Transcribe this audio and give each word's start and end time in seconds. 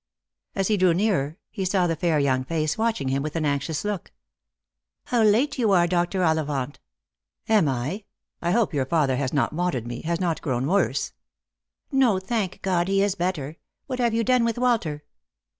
As 0.55 0.67
he 0.67 0.77
drew 0.77 0.95
nearer, 0.95 1.37
he 1.51 1.63
saw 1.63 1.85
the 1.85 1.95
fair 1.95 2.17
young 2.17 2.43
face 2.43 2.75
watching 2.75 3.09
him 3.09 3.21
with 3.21 3.35
an 3.35 3.45
anxious 3.45 3.85
look." 3.85 4.11
How 5.11 5.21
late 5.21 5.59
you 5.59 5.69
are, 5.73 5.85
Dr. 5.85 6.23
Ollivant!" 6.23 6.79
"Am 7.57 7.69
I? 7.69 8.05
I 8.41 8.49
hope 8.49 8.73
your 8.73 8.87
father 8.87 9.17
has 9.17 9.31
not 9.31 9.53
wanted 9.53 9.85
me— 9.85 10.01
has 10.07 10.19
not 10.19 10.41
grown 10.41 10.65
worse?"•' 10.65 11.13
No; 11.95 12.17
thank 12.17 12.63
God, 12.63 12.87
he 12.87 13.03
is 13.03 13.13
better. 13.13 13.57
What 13.85 13.99
have 13.99 14.15
you 14.15 14.23
done 14.23 14.43
with 14.43 14.57
Walter?" 14.57 15.03